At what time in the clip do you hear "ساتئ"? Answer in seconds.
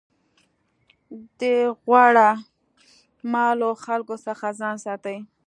4.85-5.17